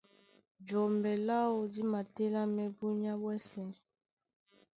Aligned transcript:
Jɔmbɛ 0.67 1.11
láō 1.27 1.57
dí 1.73 1.81
matélámɛ́ 1.91 2.67
búnyá 2.77 3.13
ɓwɛ́sɛ̄. 3.21 3.67